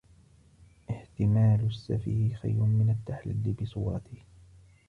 [0.89, 4.19] احْتِمَالُ السَّفِيهِ خَيْرٌ مِنْ التَّحَلِّي بِصُورَتِهِ